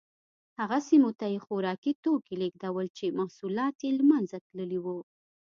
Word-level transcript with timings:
هغه 0.59 0.77
سیمو 0.89 1.11
ته 1.19 1.25
یې 1.33 1.39
خوراکي 1.45 1.91
توکي 2.03 2.33
لېږدول 2.41 2.87
چې 2.97 3.15
محصولات 3.19 3.75
یې 3.85 3.91
له 3.97 4.03
منځه 4.11 4.37
تللي 4.47 4.79
وو 4.85 4.99